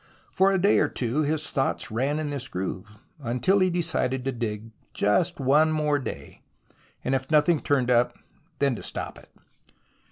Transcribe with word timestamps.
For 0.31 0.51
a 0.51 0.57
day 0.57 0.79
or 0.79 0.89
two 0.89 1.21
his 1.21 1.51
thoughts 1.51 1.91
ran 1.91 2.17
in 2.17 2.31
this 2.31 2.47
groove, 2.47 2.89
until 3.19 3.59
he 3.59 3.69
decided 3.69 4.25
to 4.25 4.31
dig 4.31 4.71
just 4.95 5.39
one 5.39 5.71
more 5.71 5.99
day, 5.99 6.41
and 7.05 7.13
if 7.13 7.29
nothing 7.29 7.61
turned 7.61 7.91
up 7.91 8.17
then 8.57 8.73
to 8.77 8.81
stop 8.81 9.19
it. 9.19 9.29